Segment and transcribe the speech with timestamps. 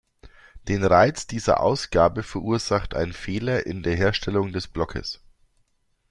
[0.67, 5.21] Den Reiz dieser Ausgabe verursacht ein Fehler in der Herstellung des Blockes.